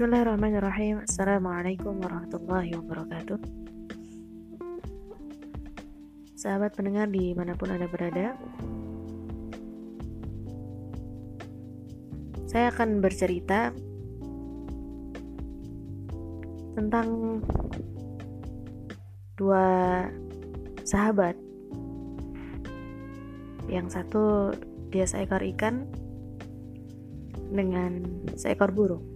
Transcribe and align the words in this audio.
Bismillahirrahmanirrahim. 0.00 1.04
Assalamualaikum 1.04 2.00
warahmatullahi 2.00 2.72
wabarakatuh. 2.72 3.36
Sahabat 6.40 6.72
pendengar 6.72 7.04
di 7.12 7.36
mana 7.36 7.52
pun 7.52 7.68
Anda 7.68 7.84
berada 7.84 8.32
Saya 12.48 12.72
akan 12.72 13.04
bercerita 13.04 13.76
Tentang 16.80 17.08
Dua 19.36 19.68
Sahabat. 20.88 21.36
Yang 23.68 24.00
satu 24.00 24.56
Dia 24.96 25.04
seekor 25.04 25.44
ikan 25.44 25.84
Dengan 27.52 28.00
seekor 28.40 28.72
burung 28.72 29.09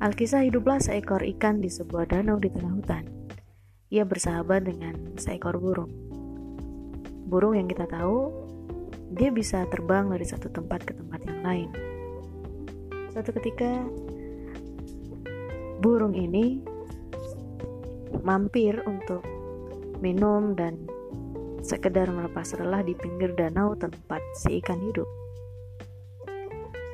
Alkisah 0.00 0.48
hiduplah 0.48 0.80
seekor 0.80 1.20
ikan 1.36 1.60
di 1.60 1.68
sebuah 1.68 2.08
danau 2.08 2.40
di 2.40 2.48
tengah 2.48 2.72
hutan. 2.72 3.04
Ia 3.92 4.08
bersahabat 4.08 4.64
dengan 4.64 4.96
seekor 5.20 5.60
burung. 5.60 5.92
Burung 7.28 7.52
yang 7.52 7.68
kita 7.68 7.84
tahu, 7.84 8.32
dia 9.12 9.28
bisa 9.28 9.68
terbang 9.68 10.08
dari 10.08 10.24
satu 10.24 10.48
tempat 10.48 10.88
ke 10.88 10.96
tempat 10.96 11.20
yang 11.28 11.40
lain. 11.44 11.68
Suatu 13.12 13.36
ketika, 13.44 13.68
burung 15.84 16.16
ini 16.16 16.64
mampir 18.24 18.80
untuk 18.88 19.20
minum 20.00 20.56
dan 20.56 20.80
sekedar 21.60 22.08
melepas 22.08 22.56
lelah 22.56 22.80
di 22.80 22.96
pinggir 22.96 23.36
danau 23.36 23.76
tempat 23.76 24.24
si 24.32 24.64
ikan 24.64 24.80
hidup. 24.80 25.19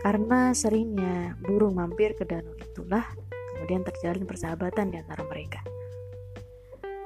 Karena 0.07 0.55
seringnya 0.55 1.35
burung 1.43 1.83
mampir 1.83 2.15
ke 2.15 2.23
danau 2.23 2.55
itulah, 2.55 3.03
kemudian 3.59 3.83
terjalin 3.83 4.23
persahabatan 4.23 4.95
di 4.95 5.03
antara 5.03 5.27
mereka. 5.27 5.67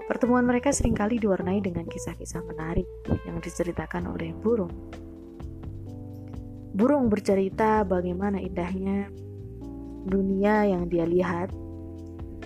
Pertemuan 0.04 0.44
mereka 0.44 0.68
sering 0.68 0.92
kali 0.92 1.16
diwarnai 1.16 1.64
dengan 1.64 1.88
kisah-kisah 1.88 2.44
menarik 2.44 2.84
yang 3.24 3.40
diceritakan 3.40 4.04
oleh 4.04 4.36
burung. 4.36 4.92
Burung 6.76 7.08
bercerita 7.08 7.88
bagaimana 7.88 8.36
indahnya 8.36 9.08
dunia 10.04 10.68
yang 10.68 10.84
dia 10.92 11.08
lihat 11.08 11.48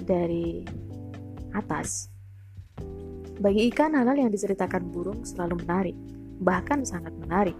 dari 0.07 0.63
atas. 1.51 2.15
Bagi 3.43 3.67
ikan, 3.75 3.99
hal-hal 3.99 4.23
yang 4.23 4.31
diceritakan 4.31 4.87
burung 4.95 5.27
selalu 5.27 5.67
menarik, 5.67 5.99
bahkan 6.39 6.87
sangat 6.87 7.11
menarik 7.19 7.59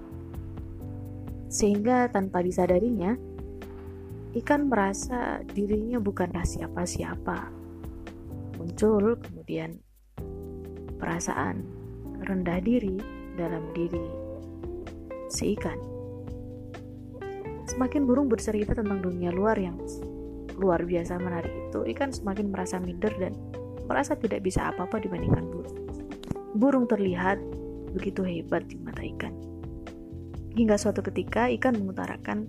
sehingga 1.49 2.11
tanpa 2.11 2.41
disadarinya, 2.41 3.15
ikan 4.35 4.67
merasa 4.67 5.41
dirinya 5.47 6.03
bukanlah 6.03 6.43
siapa-siapa. 6.43 7.51
Muncul 8.59 9.19
kemudian 9.21 9.79
perasaan 10.99 11.63
rendah 12.25 12.59
diri 12.65 12.97
dalam 13.37 13.71
diri 13.77 14.03
si 15.29 15.55
ikan. 15.59 15.77
Semakin 17.65 18.07
burung 18.07 18.29
bercerita 18.31 18.77
tentang 18.77 19.03
dunia 19.03 19.35
luar 19.35 19.59
yang 19.59 19.77
luar 20.55 20.87
biasa 20.87 21.19
menarik 21.19 21.51
itu, 21.51 21.83
ikan 21.97 22.15
semakin 22.15 22.55
merasa 22.55 22.79
minder 22.79 23.11
dan 23.19 23.35
merasa 23.91 24.15
tidak 24.15 24.47
bisa 24.47 24.71
apa-apa 24.71 25.03
dibandingkan 25.03 25.45
burung. 25.51 25.79
Burung 26.55 26.87
terlihat 26.87 27.43
begitu 27.95 28.23
hebat 28.23 28.67
di 28.71 28.79
mata 28.79 29.03
ikan. 29.03 29.54
Hingga 30.55 30.79
suatu 30.79 31.03
ketika 31.03 31.51
ikan 31.59 31.75
mengutarakan 31.75 32.47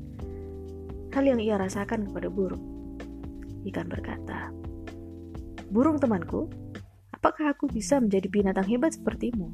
hal 1.15 1.23
yang 1.25 1.39
ia 1.39 1.55
rasakan 1.55 2.11
kepada 2.11 2.27
burung. 2.27 2.61
Ikan 3.65 3.89
berkata, 3.89 4.53
Burung 5.71 5.97
temanku, 5.97 6.45
apakah 7.09 7.55
aku 7.55 7.65
bisa 7.65 7.97
menjadi 7.97 8.29
binatang 8.29 8.69
hebat 8.69 8.94
sepertimu? 8.94 9.49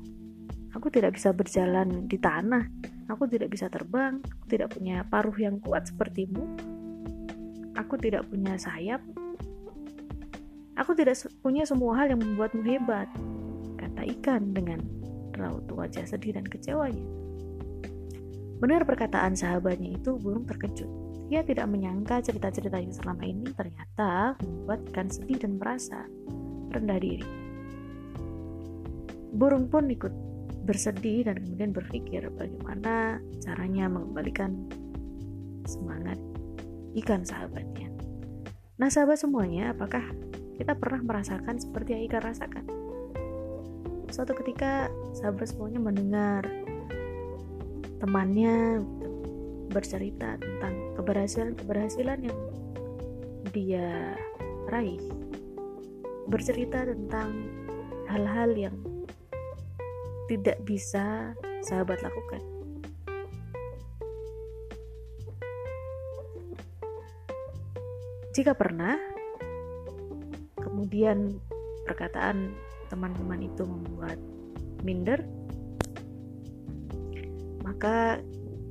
Aku 0.75 0.91
tidak 0.91 1.16
bisa 1.16 1.31
berjalan 1.31 2.09
di 2.09 2.19
tanah, 2.19 2.67
aku 3.07 3.31
tidak 3.31 3.53
bisa 3.53 3.72
terbang, 3.72 4.19
aku 4.19 4.45
tidak 4.51 4.75
punya 4.75 5.07
paruh 5.07 5.35
yang 5.40 5.61
kuat 5.63 5.88
sepertimu, 5.88 6.44
aku 7.79 7.95
tidak 7.95 8.28
punya 8.28 8.59
sayap, 8.59 9.00
aku 10.75 10.91
tidak 10.97 11.16
punya 11.40 11.63
semua 11.63 11.95
hal 12.03 12.11
yang 12.11 12.19
membuatmu 12.19 12.63
hebat, 12.67 13.07
kata 13.79 14.01
ikan 14.19 14.51
dengan 14.51 14.84
raut 15.38 15.63
wajah 15.72 16.03
sedih 16.03 16.35
dan 16.35 16.44
kecewanya. 16.44 17.21
Benar 18.61 18.85
perkataan 18.85 19.33
sahabatnya 19.33 19.97
itu, 19.97 20.22
burung 20.22 20.45
terkejut. 20.45 20.85
Ia 21.33 21.41
tidak 21.41 21.66
menyangka 21.66 22.22
cerita-cerita 22.22 22.77
yang 22.77 22.94
selama 22.94 23.23
ini 23.25 23.49
ternyata 23.57 24.38
membuat 24.38 24.85
ikan 24.94 25.09
sedih 25.09 25.41
dan 25.41 25.57
merasa 25.57 26.05
rendah 26.69 26.99
diri. 27.01 27.25
Burung 29.33 29.66
pun 29.66 29.89
ikut 29.89 30.13
bersedih 30.61 31.25
dan 31.25 31.41
kemudian 31.41 31.73
berpikir 31.73 32.29
bagaimana 32.38 33.17
caranya 33.41 33.89
mengembalikan 33.89 34.69
semangat 35.66 36.22
ikan 37.01 37.25
sahabatnya. 37.25 37.89
Nah, 38.78 38.93
sahabat 38.93 39.17
semuanya, 39.17 39.73
apakah 39.73 40.05
kita 40.61 40.78
pernah 40.78 41.01
merasakan 41.01 41.57
seperti 41.57 41.97
yang 41.97 42.03
ikan 42.13 42.23
rasakan? 42.29 42.66
Suatu 44.13 44.38
ketika, 44.38 44.91
sahabat 45.17 45.49
semuanya 45.49 45.79
mendengar 45.81 46.45
temannya 48.01 48.81
bercerita 49.69 50.35
tentang 50.41 50.97
keberhasilan-keberhasilan 50.97 52.19
yang 52.25 52.39
dia 53.53 54.17
raih. 54.73 54.97
Bercerita 56.25 56.81
tentang 56.81 57.45
hal-hal 58.09 58.57
yang 58.57 58.75
tidak 60.25 60.57
bisa 60.66 61.38
sahabat 61.61 62.01
lakukan. 62.01 62.41
Jika 68.31 68.56
pernah 68.57 68.95
kemudian 70.57 71.38
perkataan 71.85 72.56
teman-teman 72.90 73.45
itu 73.45 73.67
membuat 73.67 74.17
minder 74.88 75.19
maka 77.72 78.20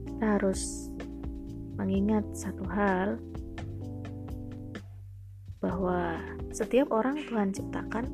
kita 0.05 0.37
harus 0.37 0.93
mengingat 1.81 2.21
satu 2.37 2.69
hal 2.69 3.17
bahwa 5.65 6.21
setiap 6.53 6.93
orang 6.93 7.17
Tuhan 7.25 7.57
ciptakan 7.57 8.05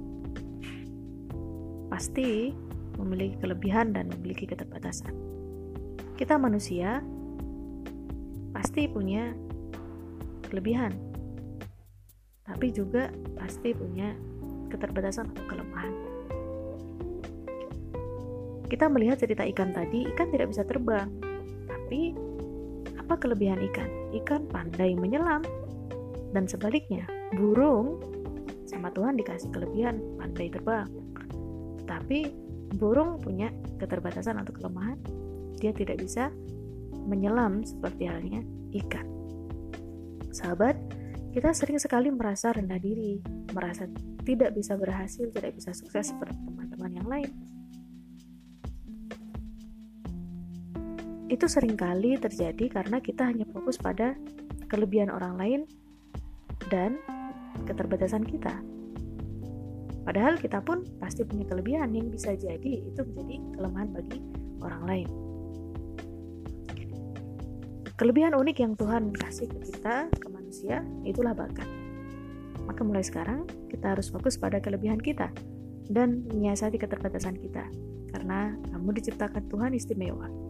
pasti 1.91 2.55
memiliki 3.03 3.35
kelebihan 3.43 3.91
dan 3.99 4.15
memiliki 4.15 4.47
keterbatasan. 4.47 5.11
Kita 6.15 6.39
manusia 6.39 7.03
pasti 8.55 8.87
punya 8.87 9.35
kelebihan, 10.47 10.95
tapi 12.47 12.71
juga 12.71 13.11
pasti 13.35 13.75
punya 13.75 14.15
keterbatasan 14.71 15.35
atau 15.35 15.45
kelemahan. 15.51 16.16
Kita 18.66 18.91
melihat 18.91 19.22
cerita 19.22 19.47
ikan 19.47 19.71
tadi, 19.71 20.06
ikan 20.15 20.28
tidak 20.34 20.50
bisa 20.50 20.66
terbang. 20.66 21.06
Tapi, 21.71 22.15
apa 22.99 23.15
kelebihan 23.15 23.62
ikan? 23.71 23.87
Ikan 24.10 24.50
pandai 24.50 24.99
menyelam. 24.99 25.47
Dan 26.34 26.50
sebaliknya, 26.50 27.06
burung 27.38 28.03
sama 28.66 28.91
Tuhan 28.91 29.15
dikasih 29.15 29.55
kelebihan 29.55 30.03
pandai 30.19 30.50
terbang. 30.50 30.91
Tapi, 31.87 32.26
burung 32.75 33.22
punya 33.22 33.55
keterbatasan 33.78 34.43
atau 34.43 34.50
kelemahan. 34.50 34.99
Dia 35.62 35.71
tidak 35.71 36.03
bisa 36.03 36.35
menyelam 37.06 37.62
seperti 37.62 38.11
halnya 38.11 38.43
ikan. 38.82 39.06
Sahabat, 40.35 40.75
kita 41.31 41.55
sering 41.55 41.79
sekali 41.79 42.11
merasa 42.11 42.50
rendah 42.50 42.82
diri, 42.82 43.23
merasa 43.55 43.87
tidak 44.26 44.58
bisa 44.58 44.75
berhasil, 44.75 45.31
tidak 45.31 45.55
bisa 45.55 45.70
sukses 45.70 46.11
seperti 46.11 46.35
teman-teman 46.35 46.93
yang 46.93 47.08
lain. 47.08 47.45
Itu 51.26 51.46
sering 51.50 51.75
kali 51.75 52.14
terjadi 52.14 52.70
karena 52.70 53.02
kita 53.02 53.26
hanya 53.26 53.43
fokus 53.50 53.75
pada 53.82 54.14
kelebihan 54.70 55.11
orang 55.11 55.34
lain 55.34 55.61
dan 56.70 56.99
keterbatasan 57.67 58.23
kita. 58.23 58.55
Padahal 60.06 60.38
kita 60.38 60.62
pun 60.62 60.87
pasti 61.02 61.26
punya 61.26 61.43
kelebihan 61.50 61.90
yang 61.90 62.14
bisa 62.14 62.31
jadi 62.38 62.87
itu 62.87 63.00
menjadi 63.02 63.43
kelemahan 63.58 63.90
bagi 63.90 64.19
orang 64.62 64.82
lain. 64.87 65.08
Kelebihan 67.96 68.38
unik 68.38 68.56
yang 68.62 68.72
Tuhan 68.79 69.11
kasih 69.17 69.50
ke 69.50 69.58
kita, 69.72 70.06
ke 70.12 70.29
manusia, 70.31 70.84
itulah 71.02 71.34
bakat. 71.34 71.67
Maka 72.70 72.87
mulai 72.87 73.02
sekarang 73.02 73.50
kita 73.67 73.99
harus 73.99 74.12
fokus 74.14 74.38
pada 74.38 74.62
kelebihan 74.62 75.00
kita 75.02 75.32
dan 75.90 76.22
menyiasati 76.31 76.79
keterbatasan 76.79 77.34
kita. 77.34 77.67
Karena 78.14 78.55
kamu 78.70 78.94
diciptakan 78.94 79.43
Tuhan 79.50 79.75
istimewa 79.75 80.45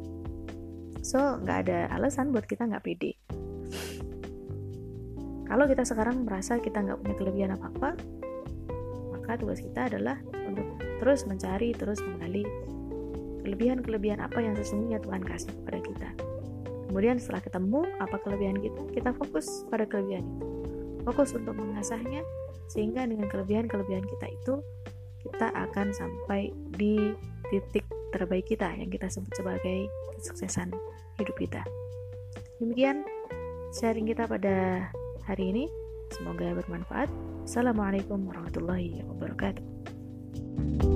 so 1.07 1.39
nggak 1.39 1.71
ada 1.71 1.87
alasan 1.95 2.35
buat 2.35 2.51
kita 2.51 2.67
nggak 2.67 2.83
pede. 2.83 3.15
Kalau 5.47 5.71
kita 5.71 5.87
sekarang 5.87 6.27
merasa 6.27 6.59
kita 6.59 6.83
nggak 6.83 6.99
punya 6.99 7.15
kelebihan 7.15 7.51
apa-apa 7.55 7.95
maka 9.15 9.39
tugas 9.39 9.63
kita 9.63 9.87
adalah 9.87 10.19
untuk 10.51 10.67
terus 10.99 11.23
mencari 11.31 11.71
terus 11.75 12.03
menggali 12.03 12.43
kelebihan-kelebihan 13.47 14.19
apa 14.19 14.43
yang 14.43 14.59
sesungguhnya 14.59 14.99
Tuhan 14.99 15.23
kasih 15.23 15.55
kepada 15.63 15.79
kita. 15.79 16.11
Kemudian 16.91 17.23
setelah 17.23 17.43
ketemu 17.43 17.81
apa 18.03 18.17
kelebihan 18.27 18.59
kita? 18.59 18.83
Kita 18.91 19.11
fokus 19.15 19.47
pada 19.71 19.87
kelebihan 19.87 20.27
itu. 20.27 20.47
Fokus 21.07 21.31
untuk 21.39 21.55
mengasahnya 21.55 22.27
sehingga 22.67 23.07
dengan 23.07 23.31
kelebihan-kelebihan 23.31 24.03
kita 24.11 24.27
itu 24.27 24.55
kita 25.23 25.55
akan 25.55 25.95
sampai 25.95 26.51
di 26.75 27.15
titik 27.55 27.87
terbaik 28.15 28.47
kita 28.51 28.71
yang 28.77 28.91
kita 28.91 29.11
sebut 29.11 29.33
sebagai 29.35 29.91
kesuksesan 30.21 30.71
hidup 31.19 31.37
kita. 31.39 31.63
Demikian 32.63 33.05
sharing 33.75 34.09
kita 34.09 34.25
pada 34.25 34.89
hari 35.27 35.53
ini. 35.53 35.65
Semoga 36.15 36.55
bermanfaat. 36.55 37.11
Assalamualaikum 37.45 38.31
warahmatullahi 38.31 39.03
wabarakatuh. 39.07 40.96